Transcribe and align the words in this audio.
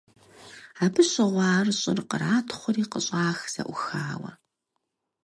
Абы 0.83 1.01
щыгъуэ 1.09 1.45
ар 1.57 1.67
щӀыр 1.79 1.99
къратхъури 2.09 2.85
къыщӀах 2.91 3.39
зэӀухауэ. 3.53 4.31